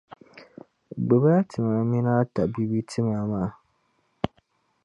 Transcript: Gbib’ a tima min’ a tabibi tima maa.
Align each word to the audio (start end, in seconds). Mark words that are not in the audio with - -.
Gbib’ 1.07 1.23
a 1.35 1.37
tima 1.49 1.75
min’ 1.89 2.07
a 2.13 2.15
tabibi 2.33 2.79
tima 2.89 3.19
maa. 3.31 3.49